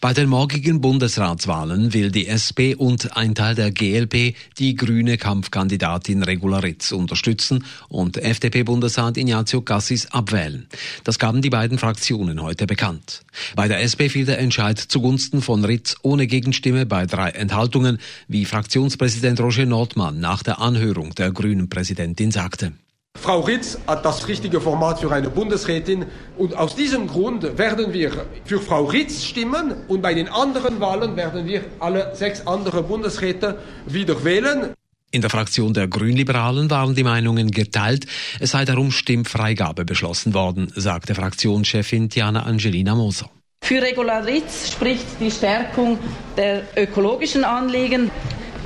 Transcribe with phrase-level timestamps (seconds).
[0.00, 6.22] Bei den morgigen Bundesratswahlen will die SP und ein Teil der GLP die grüne Kampfkandidatin
[6.22, 10.68] Regularitz unterstützen und FDP-Bundesrat Ignazio Cassis abwählen.
[11.04, 13.22] Das gaben die beiden Fraktionen heute bekannt.
[13.56, 17.98] Bei der SP fiel der Entscheid zugunsten von Ritz ohne Gegenstimme bei drei Enthaltungen,
[18.28, 22.72] wie Fraktionspräsident Roger Nordmann nach der Anhörung der grünen Präsidentin sagte.
[23.20, 26.06] Frau Ritz hat das richtige Format für eine Bundesrätin
[26.38, 31.16] und aus diesem Grund werden wir für Frau Ritz stimmen und bei den anderen Wahlen
[31.16, 34.72] werden wir alle sechs andere Bundesräte wieder wählen.
[35.10, 38.06] In der Fraktion der Grünliberalen waren die Meinungen geteilt.
[38.38, 43.28] Es sei darum Stimmfreigabe beschlossen worden, sagte Fraktionschefin Diana Angelina Moser.
[43.62, 45.98] Für Regularitz spricht die Stärkung
[46.38, 48.10] der ökologischen Anliegen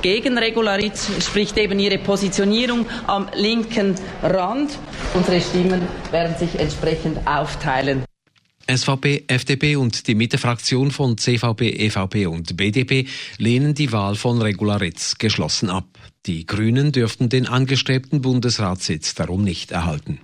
[0.05, 4.77] gegen Regularitz spricht eben ihre Positionierung am linken Rand.
[5.15, 8.05] Unsere Stimmen werden sich entsprechend aufteilen.
[8.69, 13.07] SVP, FDP und die Mittefraktion von CVP, EVP und BDP
[13.39, 15.87] lehnen die Wahl von Regularitz geschlossen ab.
[16.27, 20.19] Die Grünen dürften den angestrebten Bundesratssitz darum nicht erhalten.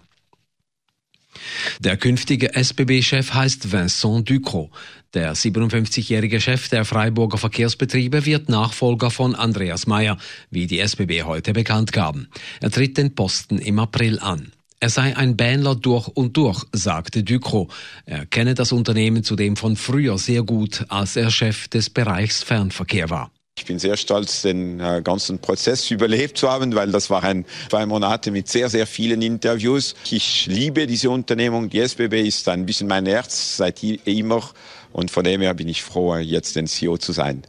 [1.79, 4.71] Der künftige SBB-Chef heißt Vincent Ducrot.
[5.13, 10.17] Der 57-jährige Chef der Freiburger Verkehrsbetriebe wird Nachfolger von Andreas Mayer,
[10.49, 12.27] wie die SBB heute bekannt gaben.
[12.61, 14.53] Er tritt den Posten im April an.
[14.79, 17.71] Er sei ein Bähnler durch und durch, sagte Ducrot.
[18.05, 23.09] Er kenne das Unternehmen zudem von früher sehr gut, als er Chef des Bereichs Fernverkehr
[23.09, 23.31] war.
[23.71, 27.45] Ich bin sehr stolz, den äh, ganzen Prozess überlebt zu haben, weil das war ein
[27.69, 29.95] zwei Monate mit sehr, sehr vielen Interviews.
[30.09, 31.69] Ich liebe diese Unternehmung.
[31.69, 34.43] Die SBB ist ein bisschen mein Herz seit immer
[34.91, 37.43] und von dem her bin ich froh, jetzt den CEO zu sein.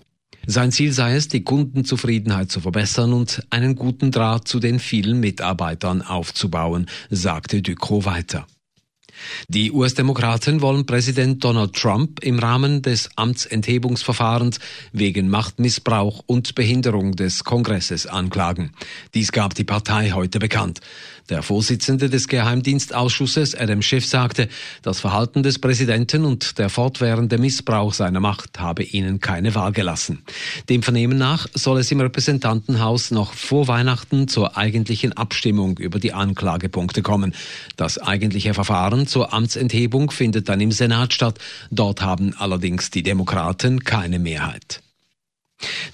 [0.47, 5.19] Sein Ziel sei es, die Kundenzufriedenheit zu verbessern und einen guten Draht zu den vielen
[5.19, 8.47] Mitarbeitern aufzubauen, sagte Ducro weiter.
[9.49, 14.59] Die US-Demokraten wollen Präsident Donald Trump im Rahmen des Amtsenthebungsverfahrens
[14.93, 18.73] wegen Machtmissbrauch und Behinderung des Kongresses anklagen.
[19.15, 20.81] Dies gab die Partei heute bekannt.
[21.29, 24.49] Der Vorsitzende des Geheimdienstausschusses, Adam Schiff, sagte,
[24.83, 30.25] das Verhalten des Präsidenten und der fortwährende Missbrauch seiner Macht habe ihnen keine Wahl gelassen.
[30.69, 36.13] Dem Vernehmen nach soll es im Repräsentantenhaus noch vor Weihnachten zur eigentlichen Abstimmung über die
[36.13, 37.35] Anklagepunkte kommen.
[37.77, 41.39] Das eigentliche Verfahren zur Amtsenthebung findet dann im Senat statt.
[41.71, 44.83] Dort haben allerdings die Demokraten keine Mehrheit.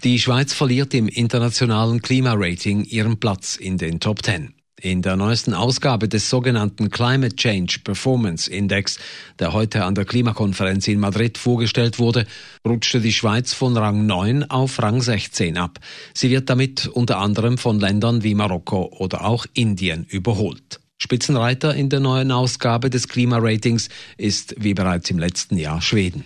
[0.05, 4.55] Die Schweiz verliert im internationalen Klimarating ihren Platz in den Top Ten.
[4.81, 9.01] In der neuesten Ausgabe des sogenannten Climate Change Performance Index,
[9.41, 12.25] der heute an der Klimakonferenz in Madrid vorgestellt wurde,
[12.65, 15.81] rutschte die Schweiz von Rang 9 auf Rang 16 ab.
[16.15, 20.79] Sie wird damit unter anderem von Ländern wie Marokko oder auch Indien überholt.
[20.99, 26.25] Spitzenreiter in der neuen Ausgabe des Klimaratings ist wie bereits im letzten Jahr Schweden.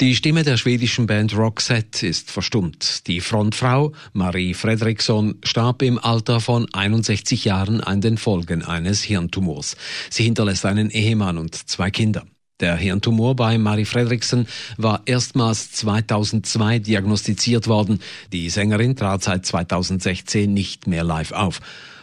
[0.00, 3.06] Die Stimme der schwedischen Band Roxette ist verstummt.
[3.06, 9.76] Die Frontfrau Marie Fredriksson starb im Alter von 61 Jahren an den Folgen eines Hirntumors.
[10.10, 12.26] Sie hinterlässt einen Ehemann und zwei Kinder.
[12.60, 18.00] Der Hirntumor bei Marie Fredriksson war erstmals 2002 diagnostiziert worden.
[18.32, 21.60] Die Sängerin trat seit 2016 nicht mehr live auf.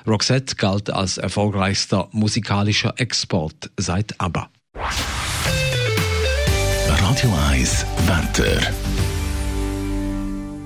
[0.07, 4.49] Roxette galt als erfolgreichster musikalischer Export seit ABBA.
[6.87, 8.61] Radio 1 Wetter.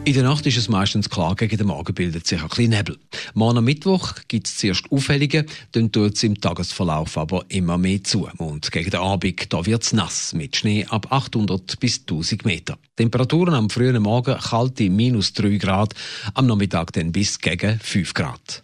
[0.06, 2.98] In der Nacht ist es meistens klar, gegen den Morgen bildet sich ein bisschen Nebel.
[3.36, 8.04] Morgen am Mittwoch gibt es zuerst Auffällige, dann tut es im Tagesverlauf aber immer mehr
[8.04, 8.28] zu.
[8.38, 12.80] Und gegen den Abend da wird es nass, mit Schnee ab 800 bis 1000 Meter.
[12.96, 15.94] Temperaturen am frühen Morgen kalte minus 3 Grad,
[16.34, 18.64] am Nachmittag dann bis gegen 5 Grad.